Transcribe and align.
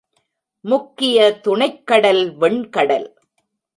முக்கிய 0.61 1.39
துணைக் 1.39 1.87
கடல் 1.87 2.37
வெண் 2.37 2.69
கடல். 2.69 3.07